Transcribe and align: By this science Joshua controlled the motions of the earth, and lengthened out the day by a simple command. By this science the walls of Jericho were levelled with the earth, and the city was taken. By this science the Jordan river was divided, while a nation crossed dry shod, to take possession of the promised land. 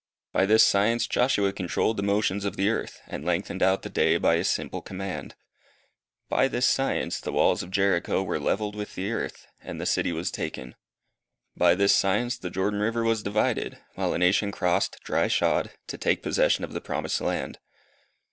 By 0.33 0.47
this 0.47 0.65
science 0.65 1.05
Joshua 1.05 1.53
controlled 1.53 1.95
the 1.97 2.01
motions 2.01 2.43
of 2.43 2.55
the 2.57 2.69
earth, 2.69 3.03
and 3.05 3.23
lengthened 3.23 3.61
out 3.61 3.83
the 3.83 3.89
day 3.91 4.17
by 4.17 4.33
a 4.33 4.43
simple 4.43 4.81
command. 4.81 5.35
By 6.27 6.47
this 6.47 6.67
science 6.67 7.19
the 7.19 7.31
walls 7.31 7.61
of 7.61 7.69
Jericho 7.69 8.23
were 8.23 8.39
levelled 8.39 8.75
with 8.75 8.95
the 8.95 9.11
earth, 9.11 9.45
and 9.61 9.79
the 9.79 9.85
city 9.85 10.11
was 10.11 10.31
taken. 10.31 10.73
By 11.55 11.75
this 11.75 11.93
science 11.95 12.39
the 12.39 12.49
Jordan 12.49 12.79
river 12.79 13.03
was 13.03 13.21
divided, 13.21 13.77
while 13.93 14.11
a 14.11 14.17
nation 14.17 14.51
crossed 14.51 14.97
dry 15.03 15.27
shod, 15.27 15.69
to 15.85 15.99
take 15.99 16.23
possession 16.23 16.63
of 16.63 16.73
the 16.73 16.81
promised 16.81 17.21
land. 17.21 17.59